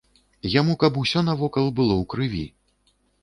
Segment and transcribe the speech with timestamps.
[0.59, 2.45] Яму каб усё навокал было ў крыві.